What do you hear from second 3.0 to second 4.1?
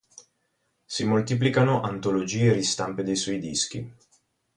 dei suoi dischi.